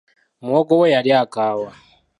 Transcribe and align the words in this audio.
Muwogo 0.43 0.73
we 0.81 0.87
yali 0.95 1.11
akaawa. 1.21 1.69